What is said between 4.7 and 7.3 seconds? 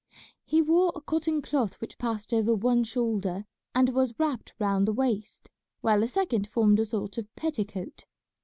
the waist, while a second formed a sort of